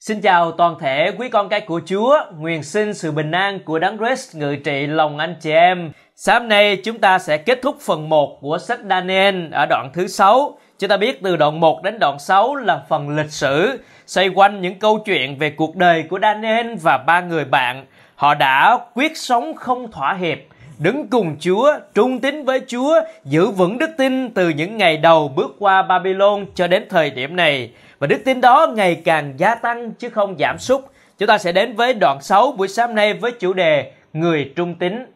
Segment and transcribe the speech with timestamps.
[0.00, 3.78] Xin chào toàn thể quý con cái của Chúa, nguyện xin sự bình an của
[3.78, 5.92] Đấng Christ ngự trị lòng anh chị em.
[6.16, 10.06] Sáng nay chúng ta sẽ kết thúc phần 1 của sách Daniel ở đoạn thứ
[10.06, 10.58] 6.
[10.78, 14.60] Chúng ta biết từ đoạn 1 đến đoạn 6 là phần lịch sử, xoay quanh
[14.60, 17.86] những câu chuyện về cuộc đời của Daniel và ba người bạn.
[18.14, 20.38] Họ đã quyết sống không thỏa hiệp,
[20.78, 25.28] đứng cùng Chúa, trung tín với Chúa, giữ vững đức tin từ những ngày đầu
[25.28, 27.70] bước qua Babylon cho đến thời điểm này.
[28.00, 30.80] Và đức tin đó ngày càng gia tăng chứ không giảm sút.
[31.18, 34.74] Chúng ta sẽ đến với đoạn 6 buổi sáng nay với chủ đề Người trung
[34.74, 35.06] tín.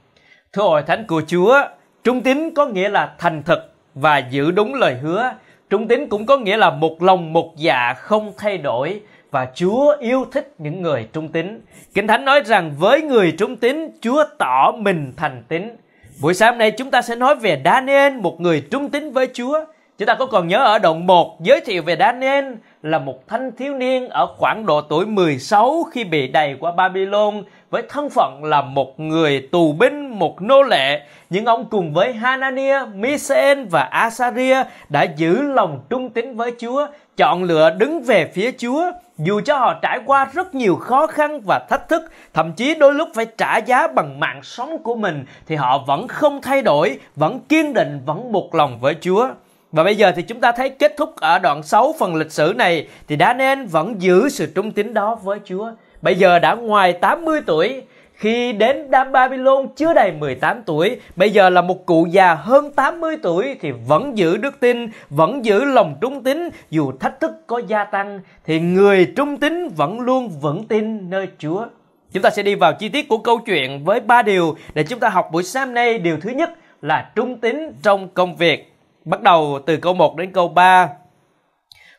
[0.52, 1.60] Thưa hội thánh của Chúa,
[2.04, 5.32] trung tín có nghĩa là thành thực và giữ đúng lời hứa.
[5.70, 9.96] Trung tín cũng có nghĩa là một lòng một dạ không thay đổi và Chúa
[10.00, 11.60] yêu thích những người trung tín.
[11.94, 15.76] Kinh Thánh nói rằng với người trung tín, Chúa tỏ mình thành tín.
[16.22, 19.64] Buổi sáng nay chúng ta sẽ nói về Daniel, một người trung tín với Chúa.
[19.98, 22.44] Chúng ta có còn nhớ ở đoạn 1 giới thiệu về Daniel
[22.84, 27.42] là một thanh thiếu niên ở khoảng độ tuổi 16 khi bị đày qua Babylon
[27.70, 31.00] với thân phận là một người tù binh, một nô lệ.
[31.30, 36.86] Nhưng ông cùng với Hanania, Misael và Asaria đã giữ lòng trung tín với Chúa,
[37.16, 38.90] chọn lựa đứng về phía Chúa.
[39.18, 42.02] Dù cho họ trải qua rất nhiều khó khăn và thách thức,
[42.34, 46.08] thậm chí đôi lúc phải trả giá bằng mạng sống của mình, thì họ vẫn
[46.08, 49.28] không thay đổi, vẫn kiên định, vẫn một lòng với Chúa.
[49.74, 52.52] Và bây giờ thì chúng ta thấy kết thúc ở đoạn 6 phần lịch sử
[52.56, 55.70] này thì Daniel vẫn giữ sự trung tín đó với Chúa.
[56.02, 57.82] Bây giờ đã ngoài 80 tuổi,
[58.14, 62.70] khi đến Đam Babylon chưa đầy 18 tuổi, bây giờ là một cụ già hơn
[62.70, 67.30] 80 tuổi thì vẫn giữ đức tin, vẫn giữ lòng trung tín dù thách thức
[67.46, 71.66] có gia tăng thì người trung tín vẫn luôn vững tin nơi Chúa.
[72.12, 75.00] Chúng ta sẽ đi vào chi tiết của câu chuyện với ba điều để chúng
[75.00, 75.98] ta học buổi sáng nay.
[75.98, 76.50] Điều thứ nhất
[76.82, 78.73] là trung tín trong công việc.
[79.04, 80.88] Bắt đầu từ câu 1 đến câu 3.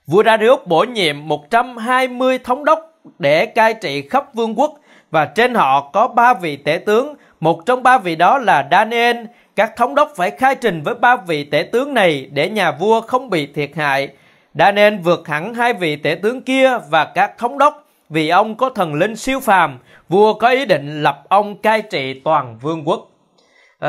[0.07, 4.73] Vua Darius bổ nhiệm 120 thống đốc để cai trị khắp vương quốc,
[5.11, 7.15] và trên họ có ba vị tể tướng.
[7.39, 9.17] Một trong ba vị đó là Daniel.
[9.55, 13.01] Các thống đốc phải khai trình với ba vị tể tướng này để nhà vua
[13.01, 14.09] không bị thiệt hại.
[14.53, 18.69] Daniel vượt hẳn hai vị tể tướng kia và các thống đốc, vì ông có
[18.69, 19.79] thần linh siêu phàm.
[20.09, 23.09] Vua có ý định lập ông cai trị toàn vương quốc.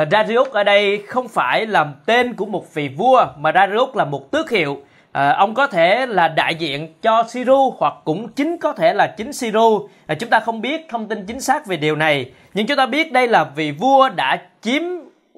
[0.03, 4.05] Uh, Darius ở đây không phải là tên của một vị vua mà Darius là
[4.05, 4.83] một tước hiệu.
[5.13, 9.07] À, ông có thể là đại diện cho Siru hoặc cũng chính có thể là
[9.07, 9.89] chính Siru.
[10.07, 12.87] À, chúng ta không biết thông tin chính xác về điều này, nhưng chúng ta
[12.87, 14.83] biết đây là vị vua đã chiếm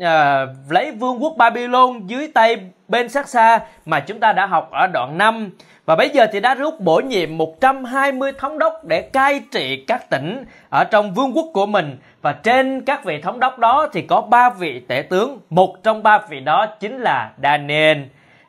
[0.00, 2.56] à, lấy vương quốc Babylon dưới tay
[2.88, 5.50] bên sát xa mà chúng ta đã học ở đoạn 5.
[5.86, 10.10] Và bây giờ thì đã rút bổ nhiệm 120 thống đốc để cai trị các
[10.10, 11.96] tỉnh ở trong vương quốc của mình.
[12.22, 15.38] Và trên các vị thống đốc đó thì có ba vị tể tướng.
[15.50, 17.98] Một trong ba vị đó chính là Daniel.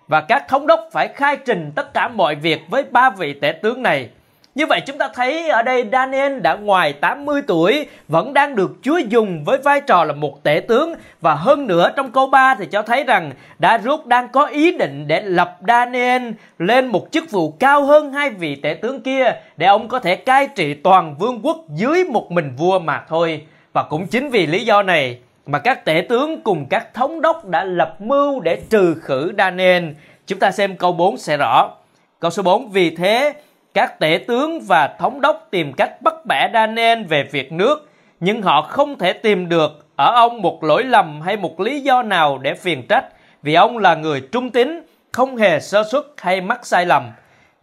[0.08, 3.52] Và các thống đốc phải khai trình tất cả mọi việc với ba vị tể
[3.52, 4.10] tướng này.
[4.56, 8.72] Như vậy chúng ta thấy ở đây Daniel đã ngoài 80 tuổi, vẫn đang được
[8.82, 12.56] Chúa dùng với vai trò là một tể tướng và hơn nữa trong câu 3
[12.56, 17.32] thì cho thấy rằng Darius đang có ý định để lập Daniel lên một chức
[17.32, 21.16] vụ cao hơn hai vị tể tướng kia để ông có thể cai trị toàn
[21.20, 23.46] vương quốc dưới một mình vua mà thôi.
[23.80, 27.46] Và cũng chính vì lý do này mà các tể tướng cùng các thống đốc
[27.46, 29.86] đã lập mưu để trừ khử Daniel.
[30.28, 31.72] Chúng ta xem câu 4 sẽ rõ.
[32.20, 33.34] Câu số 4 vì thế
[33.74, 38.42] các tể tướng và thống đốc tìm cách bắt bẻ Daniel về việc nước, nhưng
[38.42, 42.38] họ không thể tìm được ở ông một lỗi lầm hay một lý do nào
[42.38, 43.06] để phiền trách,
[43.44, 47.12] vì ông là người trung tín, không hề sơ suất hay mắc sai lầm.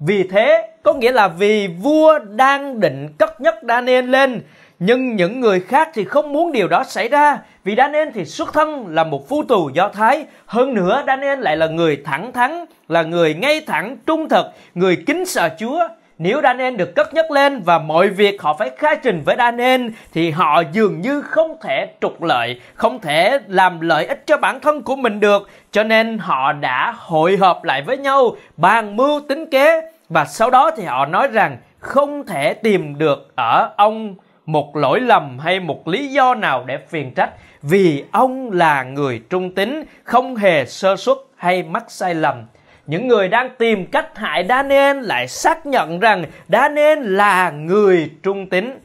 [0.01, 4.43] Vì thế, có nghĩa là vì vua đang định cất nhắc Daniel lên,
[4.79, 7.39] nhưng những người khác thì không muốn điều đó xảy ra.
[7.65, 10.25] Vì Daniel thì xuất thân là một phu tù Do Thái.
[10.47, 14.97] Hơn nữa Daniel lại là người thẳng thắn là người ngay thẳng trung thực người
[15.07, 15.89] kính sợ Chúa.
[16.19, 19.89] Nếu Daniel được cất nhắc lên và mọi việc họ phải khai trình với Daniel
[20.13, 24.61] thì họ dường như không thể trục lợi, không thể làm lợi ích cho bản
[24.61, 25.49] thân của mình được.
[25.73, 29.81] Cho nên họ đã hội họp lại với nhau, bàn mưu tính kế.
[30.09, 34.15] Và sau đó thì họ nói rằng không thể tìm được ở ông
[34.47, 37.31] một lỗi lầm hay một lý do nào để phiền trách
[37.63, 42.45] vì ông là người trung tín, không hề sơ suất hay mắc sai lầm.
[42.87, 48.49] Những người đang tìm cách hại Daniel lại xác nhận rằng Daniel là người trung
[48.49, 48.79] tín.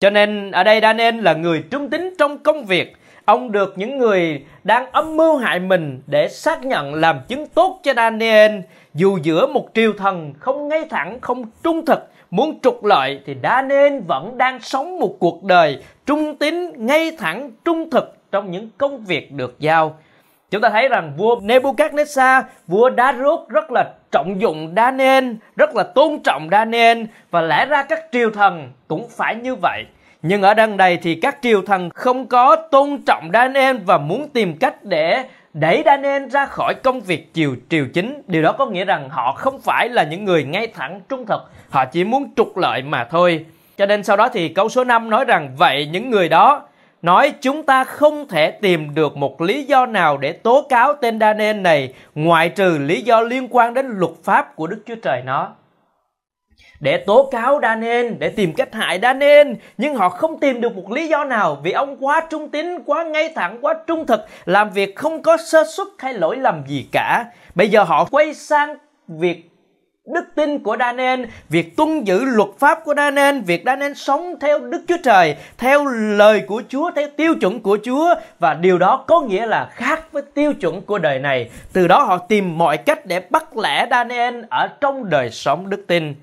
[0.00, 2.96] Cho nên ở đây Daniel là người trung tín trong công việc.
[3.24, 7.80] Ông được những người đang âm mưu hại mình để xác nhận làm chứng tốt
[7.82, 8.60] cho Daniel.
[8.94, 13.36] Dù giữa một triều thần không ngay thẳng, không trung thực, muốn trục lợi thì
[13.42, 18.68] Daniel vẫn đang sống một cuộc đời trung tín, ngay thẳng, trung thực trong những
[18.78, 19.96] công việc được giao.
[20.50, 25.82] Chúng ta thấy rằng vua Nebuchadnezzar, vua Darius rất là trọng dụng Daniel, rất là
[25.82, 29.84] tôn trọng Daniel và lẽ ra các triều thần cũng phải như vậy.
[30.22, 34.28] Nhưng ở đằng này thì các triều thần không có tôn trọng Daniel và muốn
[34.28, 35.24] tìm cách để
[35.54, 38.22] đẩy Daniel ra khỏi công việc chiều triều chính.
[38.26, 41.40] Điều đó có nghĩa rằng họ không phải là những người ngay thẳng trung thực,
[41.68, 43.44] họ chỉ muốn trục lợi mà thôi.
[43.76, 46.62] Cho nên sau đó thì câu số 5 nói rằng vậy những người đó
[47.02, 51.20] nói chúng ta không thể tìm được một lý do nào để tố cáo tên
[51.20, 55.22] Daniel này ngoại trừ lý do liên quan đến luật pháp của Đức Chúa Trời
[55.24, 55.48] nó.
[56.80, 60.92] Để tố cáo Daniel, để tìm cách hại Daniel, nhưng họ không tìm được một
[60.92, 64.70] lý do nào vì ông quá trung tín, quá ngay thẳng, quá trung thực, làm
[64.70, 67.24] việc không có sơ suất hay lỗi lầm gì cả.
[67.54, 68.76] Bây giờ họ quay sang
[69.08, 69.50] việc
[70.06, 74.58] đức tin của Daniel, việc tuân giữ luật pháp của Daniel, việc Daniel sống theo
[74.58, 79.04] Đức Chúa Trời, theo lời của Chúa, theo tiêu chuẩn của Chúa và điều đó
[79.06, 81.50] có nghĩa là khác với tiêu chuẩn của đời này.
[81.72, 85.84] Từ đó họ tìm mọi cách để bắt lẽ Daniel ở trong đời sống đức
[85.86, 86.14] tin.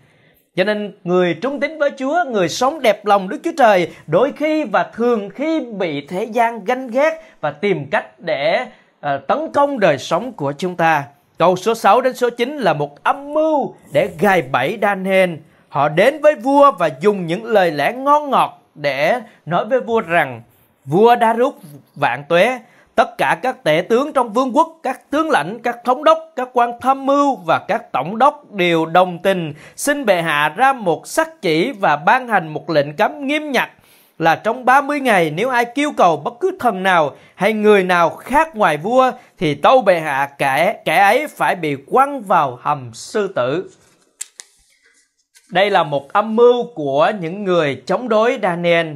[0.57, 4.31] Cho nên người trung tín với Chúa, người sống đẹp lòng Đức Chúa Trời đôi
[4.35, 8.65] khi và thường khi bị thế gian ganh ghét và tìm cách để
[8.99, 11.03] uh, tấn công đời sống của chúng ta.
[11.37, 15.33] Câu số 6 đến số 9 là một âm mưu để gài bẫy Daniel.
[15.69, 20.01] Họ đến với vua và dùng những lời lẽ ngon ngọt để nói với vua
[20.01, 20.41] rằng
[20.85, 21.55] vua đã rút
[21.95, 22.59] vạn tuế
[22.97, 26.49] tất cả các tể tướng trong vương quốc, các tướng lãnh, các thống đốc, các
[26.53, 31.07] quan tham mưu và các tổng đốc đều đồng tình xin bệ hạ ra một
[31.07, 33.69] sắc chỉ và ban hành một lệnh cấm nghiêm ngặt
[34.19, 38.09] là trong 30 ngày nếu ai kêu cầu bất cứ thần nào hay người nào
[38.09, 42.93] khác ngoài vua thì tâu bệ hạ kẻ kẻ ấy phải bị quăng vào hầm
[42.93, 43.69] sư tử.
[45.51, 48.87] Đây là một âm mưu của những người chống đối Daniel.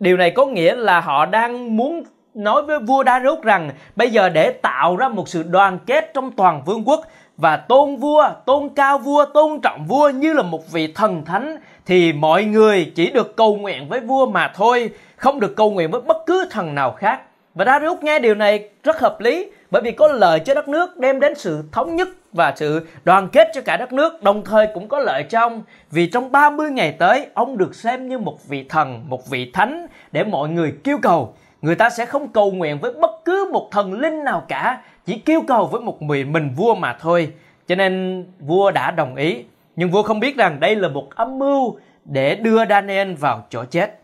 [0.00, 2.04] Điều này có nghĩa là họ đang muốn
[2.38, 6.30] nói với vua Darius rằng bây giờ để tạo ra một sự đoàn kết trong
[6.30, 7.00] toàn vương quốc
[7.36, 11.56] và tôn vua, tôn cao vua, tôn trọng vua như là một vị thần thánh
[11.86, 15.90] thì mọi người chỉ được cầu nguyện với vua mà thôi, không được cầu nguyện
[15.90, 17.20] với bất cứ thần nào khác.
[17.54, 20.98] Và Darius nghe điều này rất hợp lý bởi vì có lợi cho đất nước
[20.98, 24.68] đem đến sự thống nhất và sự đoàn kết cho cả đất nước đồng thời
[24.74, 28.64] cũng có lợi trong vì trong 30 ngày tới ông được xem như một vị
[28.68, 32.78] thần, một vị thánh để mọi người kêu cầu người ta sẽ không cầu nguyện
[32.78, 36.50] với bất cứ một thần linh nào cả chỉ kêu cầu với một mình, mình
[36.56, 37.32] vua mà thôi
[37.66, 39.44] cho nên vua đã đồng ý
[39.76, 43.64] nhưng vua không biết rằng đây là một âm mưu để đưa Daniel vào chỗ
[43.64, 44.00] chết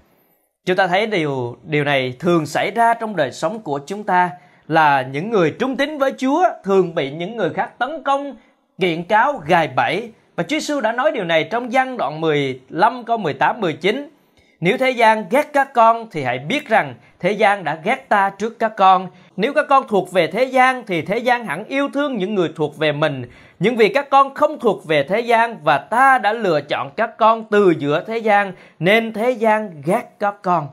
[0.65, 4.31] chúng ta thấy điều điều này thường xảy ra trong đời sống của chúng ta
[4.69, 8.37] là những người trung tín với Chúa thường bị những người khác tấn công,
[8.81, 10.13] kiện cáo, gài bẫy.
[10.37, 14.11] Và Chúa Giêsu đã nói điều này trong văn đoạn 15 câu 18 19.
[14.61, 18.31] Nếu thế gian ghét các con thì hãy biết rằng thế gian đã ghét ta
[18.39, 19.09] trước các con.
[19.37, 22.49] Nếu các con thuộc về thế gian thì thế gian hẳn yêu thương những người
[22.57, 23.31] thuộc về mình.
[23.59, 27.19] Nhưng vì các con không thuộc về thế gian và ta đã lựa chọn các
[27.19, 30.69] con từ giữa thế gian nên thế gian ghét các con.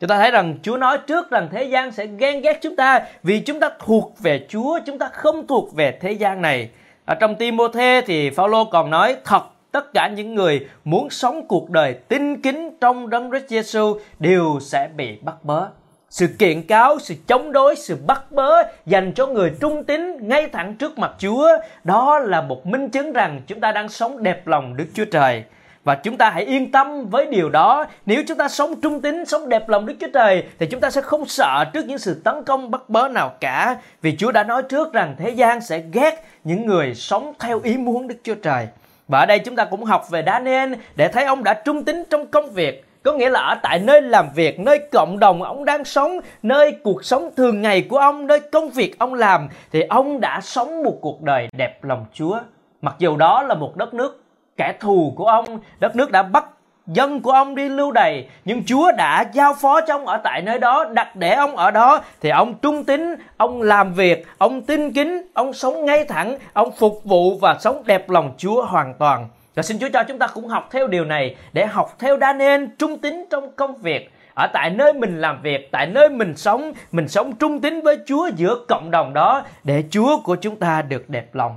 [0.00, 3.00] Chúng ta thấy rằng Chúa nói trước rằng thế gian sẽ ghen ghét chúng ta
[3.22, 6.68] vì chúng ta thuộc về Chúa, chúng ta không thuộc về thế gian này.
[7.04, 11.70] Ở trong Timôthê thì Phaolô còn nói thật tất cả những người muốn sống cuộc
[11.70, 15.68] đời tin kính trong đấng Christ Jesus đều sẽ bị bắt bớ.
[16.10, 20.48] Sự kiện cáo, sự chống đối, sự bắt bớ dành cho người trung tín ngay
[20.48, 21.48] thẳng trước mặt Chúa,
[21.84, 25.44] đó là một minh chứng rằng chúng ta đang sống đẹp lòng Đức Chúa Trời.
[25.84, 27.86] Và chúng ta hãy yên tâm với điều đó.
[28.06, 30.90] Nếu chúng ta sống trung tín, sống đẹp lòng Đức Chúa Trời thì chúng ta
[30.90, 33.76] sẽ không sợ trước những sự tấn công bắt bớ nào cả.
[34.02, 37.76] Vì Chúa đã nói trước rằng thế gian sẽ ghét những người sống theo ý
[37.76, 38.68] muốn Đức Chúa Trời.
[39.12, 42.04] Và ở đây chúng ta cũng học về Daniel để thấy ông đã trung tín
[42.10, 42.84] trong công việc.
[43.02, 46.76] Có nghĩa là ở tại nơi làm việc, nơi cộng đồng ông đang sống, nơi
[46.84, 50.82] cuộc sống thường ngày của ông, nơi công việc ông làm thì ông đã sống
[50.82, 52.38] một cuộc đời đẹp lòng Chúa.
[52.82, 54.24] Mặc dù đó là một đất nước
[54.56, 56.44] kẻ thù của ông, đất nước đã bắt
[56.86, 60.42] dân của ông đi lưu đày, nhưng Chúa đã giao phó cho ông ở tại
[60.42, 62.00] nơi đó, đặt để ông ở đó.
[62.20, 66.72] Thì ông trung tín, ông làm việc, ông tin kính ông sống ngay thẳng, ông
[66.78, 69.28] phục vụ và sống đẹp lòng Chúa hoàn toàn.
[69.54, 72.64] Và xin Chúa cho chúng ta cũng học theo điều này, để học theo Daniel
[72.78, 74.10] trung tín trong công việc.
[74.34, 77.98] Ở tại nơi mình làm việc, tại nơi mình sống mình sống trung tín với
[78.06, 81.56] Chúa giữa cộng đồng đó, để Chúa của chúng ta được đẹp lòng.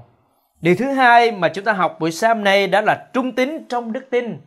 [0.61, 3.93] Điều thứ hai mà chúng ta học buổi sáng nay đó là trung tín trong
[3.93, 4.37] đức tin.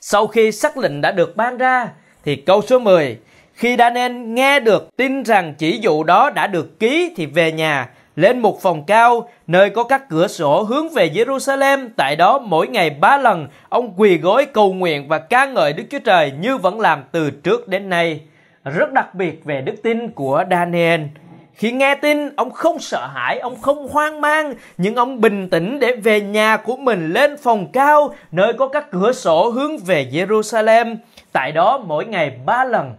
[0.00, 1.88] Sau khi sắc lệnh đã được ban ra,
[2.24, 3.18] thì câu số 10
[3.54, 7.88] khi Daniel nghe được tin rằng chỉ dụ đó đã được ký thì về nhà,
[8.16, 11.88] lên một phòng cao nơi có các cửa sổ hướng về Jerusalem.
[11.96, 15.84] Tại đó mỗi ngày ba lần, ông quỳ gối cầu nguyện và ca ngợi Đức
[15.90, 18.20] Chúa Trời như vẫn làm từ trước đến nay.
[18.64, 21.00] Rất đặc biệt về đức tin của Daniel
[21.56, 25.78] khi nghe tin, ông không sợ hãi, ông không hoang mang, nhưng ông bình tĩnh
[25.80, 30.08] để về nhà của mình lên phòng cao, nơi có các cửa sổ hướng về
[30.12, 30.96] Jerusalem.
[31.32, 32.92] Tại đó mỗi ngày ba lần,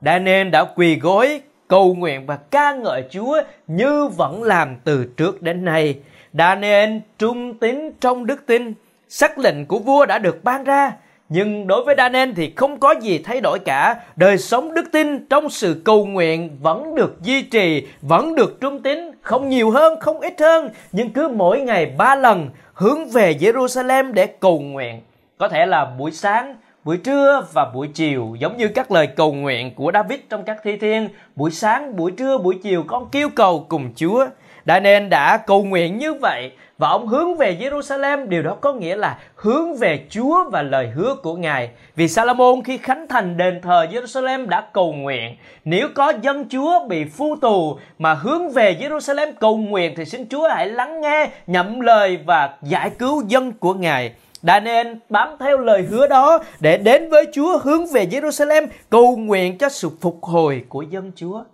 [0.00, 5.42] Daniel đã quỳ gối cầu nguyện và ca ngợi Chúa như vẫn làm từ trước
[5.42, 5.98] đến nay.
[6.32, 8.74] Daniel trung tín trong đức tin.
[9.08, 10.92] Sắc lệnh của vua đã được ban ra,
[11.28, 13.96] nhưng đối với Daniel thì không có gì thay đổi cả.
[14.16, 18.82] Đời sống đức tin trong sự cầu nguyện vẫn được duy trì, vẫn được trung
[18.82, 23.34] tín, không nhiều hơn, không ít hơn, nhưng cứ mỗi ngày ba lần hướng về
[23.40, 25.00] Jerusalem để cầu nguyện.
[25.38, 29.32] Có thể là buổi sáng, buổi trưa và buổi chiều giống như các lời cầu
[29.32, 33.28] nguyện của David trong các thi thiên buổi sáng buổi trưa buổi chiều con kêu
[33.36, 34.26] cầu cùng Chúa
[34.66, 38.96] Daniel đã cầu nguyện như vậy và ông hướng về Jerusalem, điều đó có nghĩa
[38.96, 41.70] là hướng về Chúa và lời hứa của Ngài.
[41.96, 45.36] Vì Salomon khi khánh thành đền thờ Jerusalem đã cầu nguyện.
[45.64, 50.28] Nếu có dân Chúa bị phu tù mà hướng về Jerusalem cầu nguyện thì xin
[50.28, 54.12] Chúa hãy lắng nghe nhậm lời và giải cứu dân của Ngài.
[54.42, 59.58] Daniel bám theo lời hứa đó để đến với Chúa hướng về Jerusalem cầu nguyện
[59.58, 61.44] cho sự phục hồi của dân Chúa.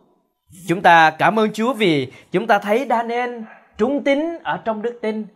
[0.69, 3.31] Chúng ta cảm ơn Chúa vì chúng ta thấy Daniel
[3.79, 5.27] trung tín ở trong đức tin.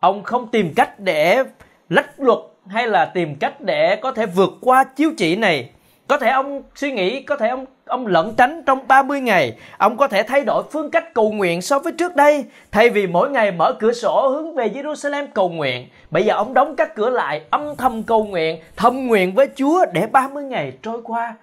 [0.00, 1.42] Ông không tìm cách để
[1.88, 5.70] lách luật hay là tìm cách để có thể vượt qua chiếu chỉ này.
[6.06, 9.96] Có thể ông suy nghĩ, có thể ông ông lẩn tránh trong 30 ngày, ông
[9.96, 12.44] có thể thay đổi phương cách cầu nguyện so với trước đây.
[12.72, 16.54] Thay vì mỗi ngày mở cửa sổ hướng về Jerusalem cầu nguyện, bây giờ ông
[16.54, 20.72] đóng các cửa lại, âm thầm cầu nguyện, thầm nguyện với Chúa để 30 ngày
[20.82, 21.34] trôi qua.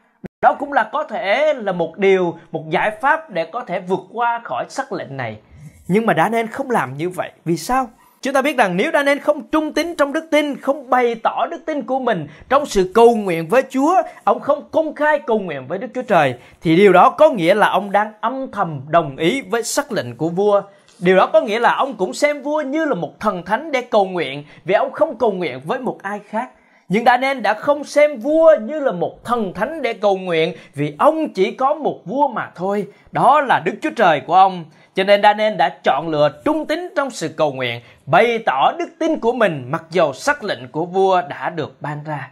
[0.41, 4.01] Đó cũng là có thể là một điều, một giải pháp để có thể vượt
[4.13, 5.37] qua khỏi sắc lệnh này.
[5.87, 7.31] Nhưng mà Đa nên không làm như vậy.
[7.45, 7.89] Vì sao?
[8.21, 11.47] Chúng ta biết rằng nếu Daniel không trung tín trong đức tin, không bày tỏ
[11.51, 15.39] đức tin của mình trong sự cầu nguyện với Chúa, ông không công khai cầu
[15.39, 18.81] nguyện với Đức Chúa Trời, thì điều đó có nghĩa là ông đang âm thầm
[18.89, 20.61] đồng ý với sắc lệnh của vua.
[20.99, 23.81] Điều đó có nghĩa là ông cũng xem vua như là một thần thánh để
[23.81, 26.49] cầu nguyện, vì ông không cầu nguyện với một ai khác.
[26.89, 30.95] Nhưng Daniel đã không xem vua như là một thần thánh để cầu nguyện vì
[30.97, 32.87] ông chỉ có một vua mà thôi.
[33.11, 34.65] Đó là Đức Chúa Trời của ông.
[34.95, 38.89] Cho nên Daniel đã chọn lựa trung tín trong sự cầu nguyện, bày tỏ đức
[38.99, 42.31] tin của mình mặc dầu sắc lệnh của vua đã được ban ra.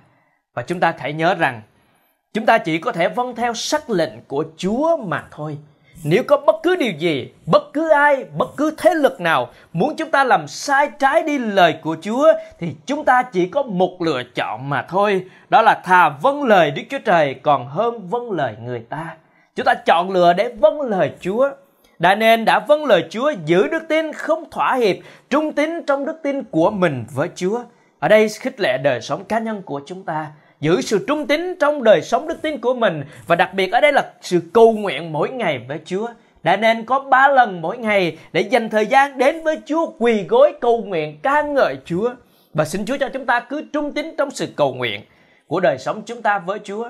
[0.54, 1.62] Và chúng ta hãy nhớ rằng,
[2.34, 5.58] chúng ta chỉ có thể vâng theo sắc lệnh của Chúa mà thôi.
[6.04, 9.96] Nếu có bất cứ điều gì, bất cứ ai, bất cứ thế lực nào muốn
[9.96, 14.02] chúng ta làm sai trái đi lời của Chúa thì chúng ta chỉ có một
[14.02, 15.26] lựa chọn mà thôi.
[15.50, 19.16] Đó là thà vâng lời Đức Chúa Trời còn hơn vâng lời người ta.
[19.56, 21.50] Chúng ta chọn lựa để vâng lời Chúa.
[22.04, 24.96] Daniel đã vâng lời Chúa giữ đức tin không thỏa hiệp,
[25.30, 27.60] trung tín trong đức tin của mình với Chúa.
[28.00, 30.28] Ở đây khích lệ đời sống cá nhân của chúng ta,
[30.60, 33.82] giữ sự trung tín trong đời sống đức tin của mình và đặc biệt ở
[33.82, 36.08] đây là sự cầu nguyện mỗi ngày với Chúa.
[36.44, 40.54] Daniel có ba lần mỗi ngày để dành thời gian đến với Chúa quỳ gối
[40.62, 42.10] cầu nguyện ca ngợi Chúa.
[42.54, 45.02] Và xin Chúa cho chúng ta cứ trung tín trong sự cầu nguyện
[45.48, 46.90] của đời sống chúng ta với Chúa.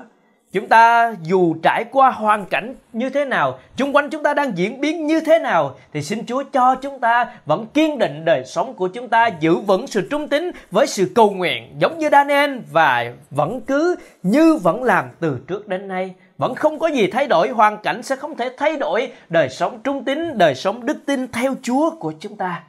[0.54, 4.58] Chúng ta dù trải qua hoàn cảnh như thế nào, xung quanh chúng ta đang
[4.58, 8.42] diễn biến như thế nào thì xin Chúa cho chúng ta vẫn kiên định đời
[8.46, 12.08] sống của chúng ta giữ vững sự trung tín với sự cầu nguyện giống như
[12.12, 16.14] Daniel và vẫn cứ như vẫn làm từ trước đến nay.
[16.38, 19.80] Vẫn không có gì thay đổi, hoàn cảnh sẽ không thể thay đổi đời sống
[19.84, 22.62] trung tín, đời sống đức tin theo Chúa của chúng ta.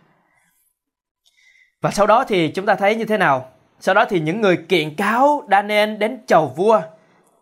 [1.82, 3.46] Và sau đó thì chúng ta thấy như thế nào?
[3.80, 6.82] Sau đó thì những người kiện cáo Daniel đến chầu vua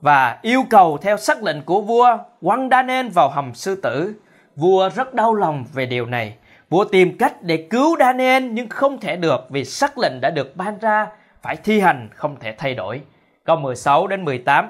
[0.03, 4.13] và yêu cầu theo sắc lệnh của vua quăng Daniel vào hầm sư tử.
[4.55, 6.33] Vua rất đau lòng về điều này.
[6.69, 10.55] Vua tìm cách để cứu Daniel nhưng không thể được vì sắc lệnh đã được
[10.55, 11.07] ban ra,
[11.41, 13.01] phải thi hành không thể thay đổi.
[13.45, 14.69] Câu 16 đến 18.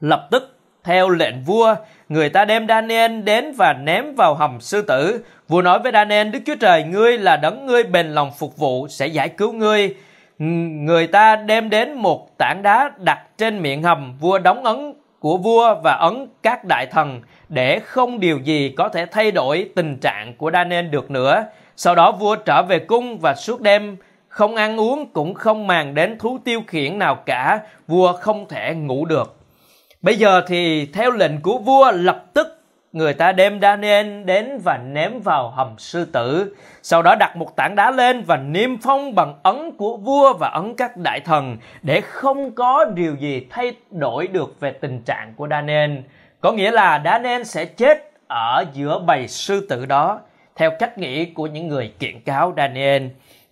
[0.00, 1.74] Lập tức theo lệnh vua,
[2.08, 5.24] người ta đem Daniel đến và ném vào hầm sư tử.
[5.48, 8.88] Vua nói với Daniel, Đức Chúa Trời, ngươi là đấng ngươi bền lòng phục vụ,
[8.88, 9.94] sẽ giải cứu ngươi
[10.84, 15.36] người ta đem đến một tảng đá đặt trên miệng hầm vua đóng ấn của
[15.36, 19.96] vua và ấn các đại thần để không điều gì có thể thay đổi tình
[19.96, 21.44] trạng của Daniel được nữa.
[21.76, 23.96] Sau đó vua trở về cung và suốt đêm
[24.28, 28.74] không ăn uống cũng không màng đến thú tiêu khiển nào cả, vua không thể
[28.74, 29.36] ngủ được.
[30.02, 32.63] Bây giờ thì theo lệnh của vua lập tức
[32.94, 36.56] người ta đem Daniel đến và ném vào hầm sư tử.
[36.82, 40.48] Sau đó đặt một tảng đá lên và niêm phong bằng ấn của vua và
[40.48, 45.34] ấn các đại thần để không có điều gì thay đổi được về tình trạng
[45.36, 45.90] của Daniel.
[46.40, 50.20] Có nghĩa là Daniel sẽ chết ở giữa bầy sư tử đó
[50.56, 53.02] theo cách nghĩ của những người kiện cáo Daniel.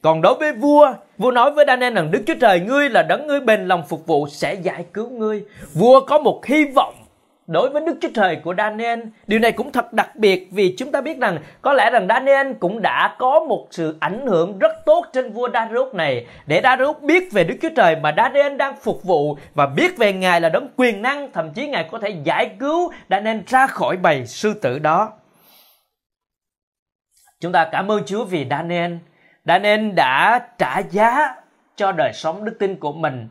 [0.02, 3.26] Còn đối với vua, vua nói với Daniel rằng Đức Chúa Trời ngươi là đấng
[3.26, 5.44] ngươi bền lòng phục vụ sẽ giải cứu ngươi.
[5.72, 6.94] Vua có một hy vọng
[7.46, 9.00] đối với Đức Chúa Trời của Daniel.
[9.26, 12.52] Điều này cũng thật đặc biệt vì chúng ta biết rằng có lẽ rằng Daniel
[12.60, 16.96] cũng đã có một sự ảnh hưởng rất tốt trên vua Darius này để Darius
[17.02, 20.48] biết về Đức Chúa Trời mà Daniel đang phục vụ và biết về Ngài là
[20.48, 24.54] đấng quyền năng, thậm chí Ngài có thể giải cứu Daniel ra khỏi bầy sư
[24.54, 25.12] tử đó.
[27.40, 28.92] Chúng ta cảm ơn Chúa vì Daniel.
[29.44, 31.34] Daniel đã trả giá
[31.76, 33.28] cho đời sống đức tin của mình,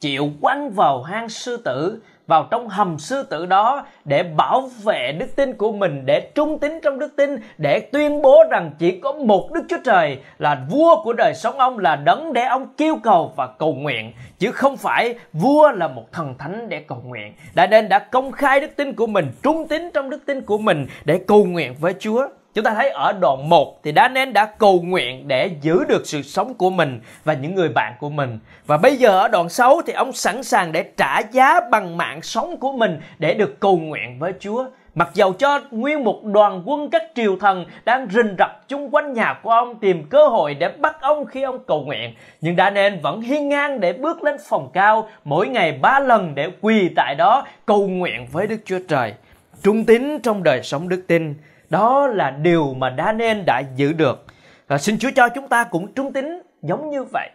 [0.00, 5.12] chịu quăng vào hang sư tử vào trong hầm sư tử đó để bảo vệ
[5.12, 9.00] đức tin của mình, để trung tín trong đức tin, để tuyên bố rằng chỉ
[9.00, 12.66] có một Đức Chúa Trời là vua của đời sống ông là đấng để ông
[12.76, 17.02] kêu cầu và cầu nguyện, chứ không phải vua là một thần thánh để cầu
[17.04, 17.34] nguyện.
[17.54, 20.58] Đã nên đã công khai đức tin của mình, trung tín trong đức tin của
[20.58, 22.28] mình để cầu nguyện với Chúa.
[22.54, 26.22] Chúng ta thấy ở đoạn 1 thì Daniel đã cầu nguyện để giữ được sự
[26.22, 28.38] sống của mình và những người bạn của mình.
[28.66, 32.22] Và bây giờ ở đoạn 6 thì ông sẵn sàng để trả giá bằng mạng
[32.22, 34.64] sống của mình để được cầu nguyện với Chúa.
[34.94, 39.12] Mặc dầu cho nguyên một đoàn quân các triều thần đang rình rập chung quanh
[39.12, 42.14] nhà của ông tìm cơ hội để bắt ông khi ông cầu nguyện.
[42.40, 46.48] Nhưng Daniel vẫn hiên ngang để bước lên phòng cao mỗi ngày ba lần để
[46.60, 49.14] quỳ tại đó cầu nguyện với Đức Chúa Trời.
[49.62, 51.34] Trung tín trong đời sống đức tin
[51.72, 54.24] đó là điều mà Daniel đã giữ được.
[54.68, 57.30] Và xin Chúa cho chúng ta cũng trung tín giống như vậy.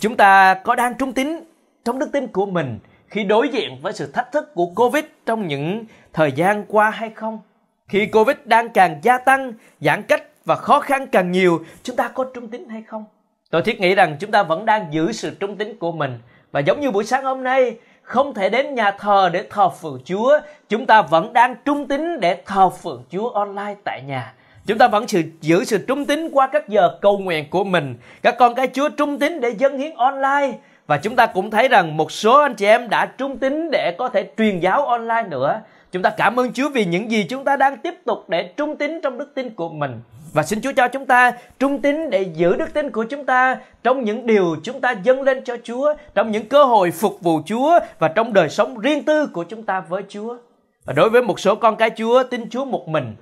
[0.00, 1.40] Chúng ta có đang trung tín
[1.84, 2.78] trong đức tin của mình
[3.08, 7.10] khi đối diện với sự thách thức của Covid trong những thời gian qua hay
[7.10, 7.40] không?
[7.88, 12.08] Khi Covid đang càng gia tăng, giãn cách và khó khăn càng nhiều, chúng ta
[12.08, 13.04] có trung tín hay không?
[13.50, 16.18] Tôi thiết nghĩ rằng chúng ta vẫn đang giữ sự trung tín của mình.
[16.52, 20.00] Và giống như buổi sáng hôm nay, không thể đến nhà thờ để thờ phượng
[20.04, 24.32] Chúa, chúng ta vẫn đang trung tín để thờ phượng Chúa online tại nhà.
[24.66, 27.96] Chúng ta vẫn sự giữ sự trung tín qua các giờ cầu nguyện của mình.
[28.22, 30.58] Các con cái Chúa trung tín để dâng hiến online.
[30.86, 33.94] Và chúng ta cũng thấy rằng một số anh chị em đã trung tín để
[33.98, 35.60] có thể truyền giáo online nữa.
[35.92, 38.76] Chúng ta cảm ơn Chúa vì những gì chúng ta đang tiếp tục để trung
[38.76, 40.00] tín trong đức tin của mình.
[40.32, 43.56] Và xin Chúa cho chúng ta trung tín để giữ đức tin của chúng ta
[43.82, 47.40] trong những điều chúng ta dâng lên cho Chúa, trong những cơ hội phục vụ
[47.46, 50.36] Chúa và trong đời sống riêng tư của chúng ta với Chúa.
[50.84, 53.14] Và đối với một số con cái Chúa tin Chúa một mình,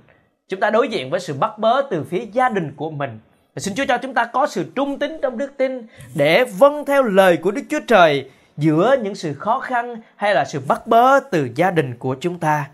[0.49, 3.19] chúng ta đối diện với sự bắt bớ từ phía gia đình của mình.
[3.55, 6.85] Và xin Chúa cho chúng ta có sự trung tín trong đức tin để vâng
[6.85, 10.87] theo lời của Đức Chúa Trời giữa những sự khó khăn hay là sự bắt
[10.87, 12.67] bớ từ gia đình của chúng ta.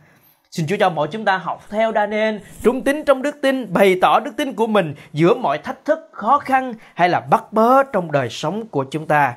[0.56, 3.96] Xin Chúa cho mỗi chúng ta học theo Daniel, trung tín trong đức tin, bày
[4.00, 7.82] tỏ đức tin của mình giữa mọi thách thức, khó khăn hay là bắt bớ
[7.92, 9.34] trong đời sống của chúng ta.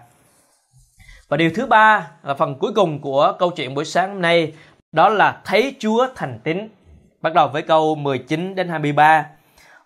[1.29, 4.53] Và điều thứ ba là phần cuối cùng của câu chuyện buổi sáng hôm nay,
[4.91, 6.67] đó là thấy Chúa thành tín.
[7.21, 9.25] Bắt đầu với câu 19 đến 23.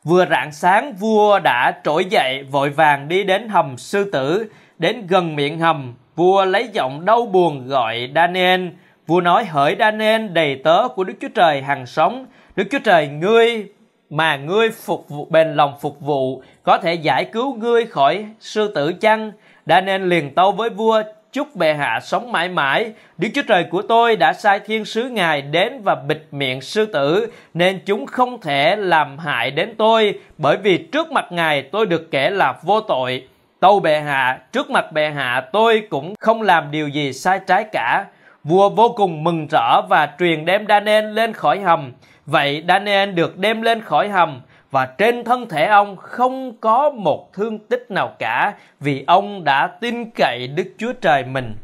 [0.03, 5.07] Vừa rạng sáng, vua đã trỗi dậy vội vàng đi đến hầm sư tử, đến
[5.07, 8.67] gần miệng hầm, vua lấy giọng đau buồn gọi Daniel,
[9.07, 13.07] Vua nói hỡi Daniel đầy tớ của Đức Chúa Trời hằng sống, Đức Chúa Trời
[13.07, 13.65] ngươi
[14.09, 18.71] mà ngươi phục vụ bền lòng phục vụ có thể giải cứu ngươi khỏi sư
[18.75, 19.31] tử chăng?
[19.65, 22.91] Daniel liền tâu với vua chúc bệ hạ sống mãi mãi.
[23.17, 26.85] Đức Chúa Trời của tôi đã sai thiên sứ Ngài đến và bịt miệng sư
[26.85, 31.85] tử, nên chúng không thể làm hại đến tôi, bởi vì trước mặt Ngài tôi
[31.85, 33.27] được kể là vô tội.
[33.59, 37.65] Tâu bệ hạ, trước mặt bệ hạ tôi cũng không làm điều gì sai trái
[37.71, 38.05] cả.
[38.43, 41.93] Vua vô cùng mừng rỡ và truyền đem Daniel lên khỏi hầm.
[42.25, 47.33] Vậy Daniel được đem lên khỏi hầm và trên thân thể ông không có một
[47.33, 51.55] thương tích nào cả vì ông đã tin cậy Đức Chúa Trời mình.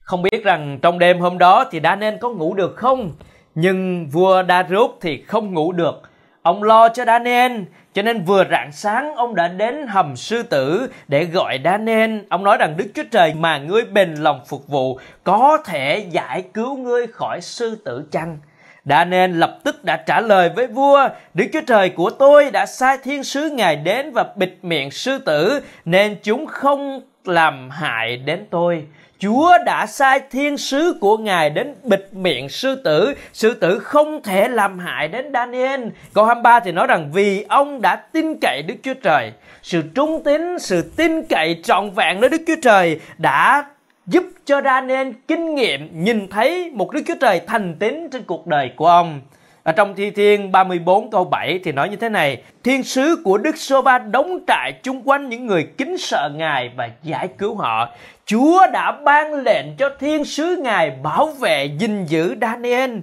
[0.00, 3.12] Không biết rằng trong đêm hôm đó thì Daniel có ngủ được không?
[3.54, 6.02] Nhưng vua Darius thì không ngủ được.
[6.42, 7.52] Ông lo cho Daniel
[7.96, 12.18] cho nên vừa rạng sáng ông đã đến hầm sư tử để gọi Daniel.
[12.28, 16.44] Ông nói rằng Đức Chúa Trời mà ngươi bền lòng phục vụ có thể giải
[16.54, 18.38] cứu ngươi khỏi sư tử chăng?
[18.84, 22.98] Daniel lập tức đã trả lời với vua, Đức Chúa Trời của tôi đã sai
[23.02, 28.46] thiên sứ Ngài đến và bịt miệng sư tử, nên chúng không làm hại đến
[28.50, 28.84] tôi.
[29.18, 33.14] Chúa đã sai thiên sứ của Ngài đến bịt miệng sư tử.
[33.32, 35.80] Sư tử không thể làm hại đến Daniel.
[36.14, 39.32] Câu 23 thì nói rằng vì ông đã tin cậy Đức Chúa Trời.
[39.62, 43.64] Sự trung tín, sự tin cậy trọn vẹn nơi Đức Chúa Trời đã
[44.06, 48.46] giúp cho Daniel kinh nghiệm nhìn thấy một Đức Chúa Trời thành tín trên cuộc
[48.46, 49.20] đời của ông.
[49.66, 53.38] Ở trong Thi Thiên 34 câu 7 thì nói như thế này, Thiên sứ của
[53.38, 57.54] Đức Sô Va đóng trại chung quanh những người kính sợ Ngài và giải cứu
[57.54, 57.88] họ.
[58.26, 62.98] Chúa đã ban lệnh cho thiên sứ Ngài bảo vệ gìn giữ Daniel.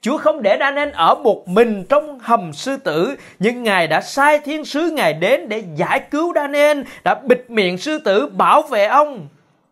[0.00, 4.38] Chúa không để Daniel ở một mình trong hầm sư tử, Nhưng Ngài đã sai
[4.38, 8.84] thiên sứ Ngài đến để giải cứu Daniel, Đã bịt miệng sư tử bảo vệ
[8.84, 9.28] ông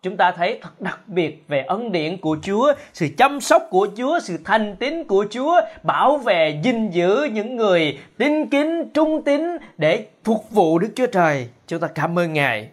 [0.06, 3.88] chúng ta thấy thật đặc biệt về ân điển của Chúa, sự chăm sóc của
[3.96, 9.22] Chúa, sự thành tín của Chúa, bảo vệ, gìn giữ những người tín kính, trung
[9.22, 11.48] tín để phục vụ Đức Chúa Trời.
[11.66, 12.68] Chúng ta cảm ơn Ngài.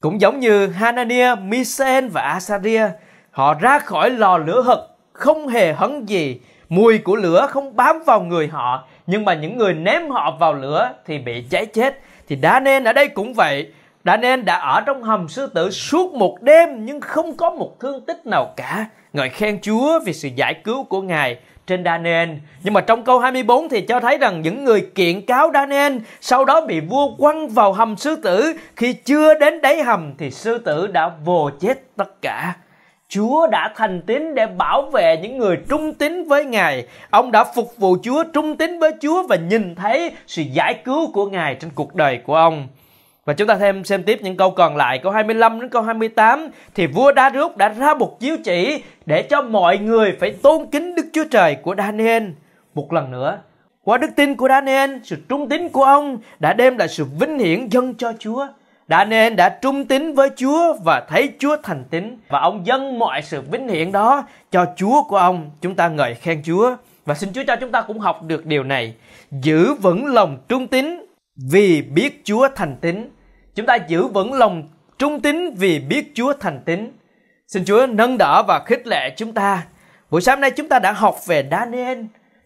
[0.00, 2.86] Cũng giống như Hanania, Misael và Asaria,
[3.30, 4.78] họ ra khỏi lò lửa hực,
[5.12, 9.56] không hề hấn gì, mùi của lửa không bám vào người họ, nhưng mà những
[9.56, 12.00] người ném họ vào lửa thì bị cháy chết.
[12.28, 13.72] Thì Daniel ở đây cũng vậy,
[14.04, 18.00] Daniel đã ở trong hầm sư tử suốt một đêm nhưng không có một thương
[18.00, 18.86] tích nào cả.
[19.12, 22.30] Ngợi khen Chúa vì sự giải cứu của Ngài trên Daniel.
[22.62, 26.44] Nhưng mà trong câu 24 thì cho thấy rằng những người kiện cáo Daniel sau
[26.44, 28.52] đó bị vua quăng vào hầm sư tử.
[28.76, 32.54] Khi chưa đến đáy hầm thì sư tử đã vồ chết tất cả.
[33.08, 36.86] Chúa đã thành tín để bảo vệ những người trung tín với Ngài.
[37.10, 41.12] Ông đã phục vụ Chúa, trung tín với Chúa và nhìn thấy sự giải cứu
[41.12, 42.68] của Ngài trên cuộc đời của ông.
[43.28, 46.48] Và chúng ta thêm xem tiếp những câu còn lại, câu 25 đến câu 28
[46.74, 50.66] thì vua Đa Rút đã ra một chiếu chỉ để cho mọi người phải tôn
[50.72, 52.24] kính Đức Chúa Trời của Daniel.
[52.74, 53.38] Một lần nữa,
[53.84, 57.38] qua đức tin của Daniel, sự trung tín của ông đã đem lại sự vinh
[57.38, 58.46] hiển dâng cho Chúa.
[58.88, 63.22] Daniel đã trung tín với Chúa và thấy Chúa thành tín và ông dâng mọi
[63.22, 65.50] sự vinh hiển đó cho Chúa của ông.
[65.60, 68.62] Chúng ta ngợi khen Chúa và xin Chúa cho chúng ta cũng học được điều
[68.62, 68.94] này.
[69.30, 71.04] Giữ vững lòng trung tín
[71.50, 73.10] vì biết Chúa thành tín
[73.58, 74.62] Chúng ta giữ vững lòng
[74.98, 76.92] trung tín vì biết Chúa thành tín.
[77.46, 79.64] Xin Chúa nâng đỡ và khích lệ chúng ta.
[80.10, 81.98] Buổi sáng nay chúng ta đã học về Daniel,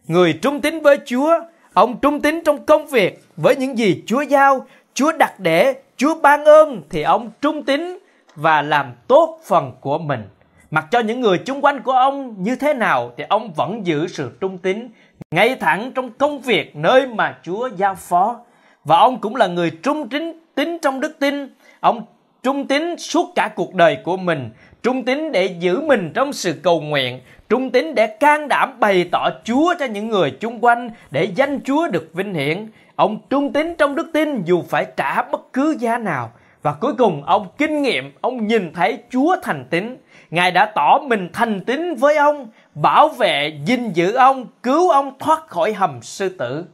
[0.06, 1.40] người trung tín với Chúa.
[1.72, 6.14] Ông trung tín trong công việc với những gì Chúa giao, Chúa đặt để, Chúa
[6.14, 7.98] ban ơn thì ông trung tín
[8.36, 10.22] và làm tốt phần của mình.
[10.70, 14.06] Mặc cho những người chung quanh của ông như thế nào thì ông vẫn giữ
[14.06, 14.88] sự trung tín
[15.30, 18.40] ngay thẳng trong công việc nơi mà Chúa giao phó.
[18.84, 21.48] Và ông cũng là người trung tín tín trong đức tin.
[21.80, 22.02] Ông
[22.42, 24.50] trung tín suốt cả cuộc đời của mình,
[24.82, 29.08] trung tín để giữ mình trong sự cầu nguyện, trung tín để can đảm bày
[29.12, 32.66] tỏ chúa cho những người chung quanh để danh chúa được vinh hiển.
[32.96, 36.32] Ông trung tín trong đức tin dù phải trả bất cứ giá nào.
[36.62, 39.96] Và cuối cùng, ông kinh nghiệm, ông nhìn thấy chúa thành tín.
[40.30, 45.18] Ngài đã tỏ mình thành tín với ông, bảo vệ, gìn giữ ông, cứu ông
[45.18, 46.64] thoát khỏi hầm sư tử.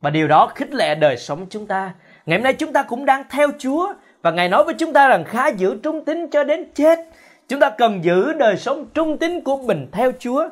[0.00, 1.92] Và điều đó khích lệ đời sống chúng ta.
[2.26, 5.08] Ngày hôm nay chúng ta cũng đang theo Chúa, và Ngài nói với chúng ta
[5.08, 6.98] rằng khá giữ trung tín cho đến chết.
[7.48, 10.48] Chúng ta cần giữ đời sống trung tín của mình theo Chúa,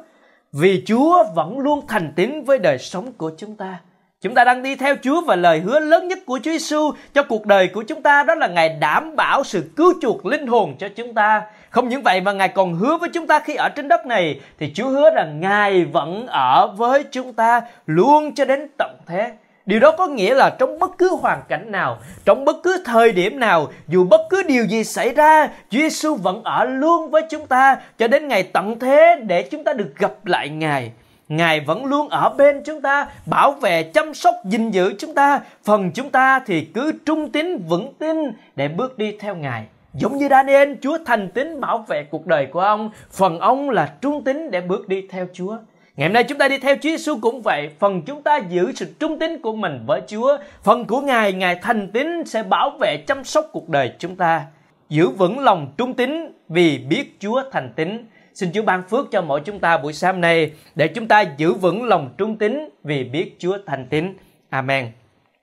[0.53, 3.79] vì Chúa vẫn luôn thành tín với đời sống của chúng ta.
[4.21, 7.23] Chúng ta đang đi theo Chúa và lời hứa lớn nhất của Chúa Giêsu cho
[7.23, 10.75] cuộc đời của chúng ta, đó là Ngài đảm bảo sự cứu chuộc linh hồn
[10.79, 11.43] cho chúng ta.
[11.71, 14.41] Không những vậy mà Ngài còn hứa với chúng ta khi ở trên đất này,
[14.59, 19.33] thì Chúa hứa rằng Ngài vẫn ở với chúng ta luôn cho đến tận thế.
[19.71, 23.13] Điều đó có nghĩa là trong bất cứ hoàn cảnh nào, trong bất cứ thời
[23.13, 27.23] điểm nào, dù bất cứ điều gì xảy ra, Chúa Giêsu vẫn ở luôn với
[27.31, 30.93] chúng ta cho đến ngày tận thế để chúng ta được gặp lại Ngài.
[31.29, 35.41] Ngài vẫn luôn ở bên chúng ta, bảo vệ, chăm sóc, gìn giữ chúng ta.
[35.65, 38.19] Phần chúng ta thì cứ trung tín, vững tin
[38.57, 39.65] để bước đi theo Ngài.
[39.95, 42.91] Giống như Daniel, Chúa thành tín bảo vệ cuộc đời của ông.
[43.11, 45.57] Phần ông là trung tín để bước đi theo Chúa.
[46.01, 48.73] Ngày hôm nay chúng ta đi theo Chúa Giêsu cũng vậy, phần chúng ta giữ
[48.73, 52.71] sự trung tín của mình với Chúa, phần của Ngài, Ngài thành tín sẽ bảo
[52.81, 54.47] vệ chăm sóc cuộc đời chúng ta.
[54.89, 58.07] Giữ vững lòng trung tín vì biết Chúa thành tín.
[58.35, 61.53] Xin Chúa ban phước cho mỗi chúng ta buổi sáng nay để chúng ta giữ
[61.53, 64.17] vững lòng trung tín vì biết Chúa thành tín.
[64.51, 64.93] Amen.